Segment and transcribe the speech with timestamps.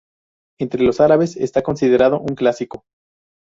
[0.59, 2.85] Entre los árabes, está considerado un clásico.